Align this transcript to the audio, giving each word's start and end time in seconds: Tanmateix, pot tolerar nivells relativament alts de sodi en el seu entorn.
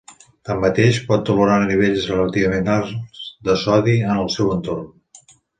Tanmateix, 0.49 0.99
pot 1.09 1.27
tolerar 1.27 1.57
nivells 1.73 2.07
relativament 2.13 2.73
alts 2.79 3.21
de 3.51 3.59
sodi 3.67 3.97
en 4.09 4.19
el 4.27 4.35
seu 4.39 4.53
entorn. 4.57 4.91